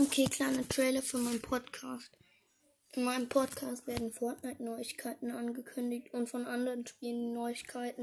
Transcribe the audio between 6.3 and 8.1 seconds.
anderen Spielen Neuigkeiten.